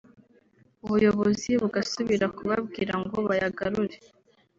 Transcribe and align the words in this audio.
ubuyobozi 0.85 1.49
bugasubira 1.61 2.25
kubabwira 2.37 2.93
ngo 3.03 3.17
bayagarure 3.27 3.97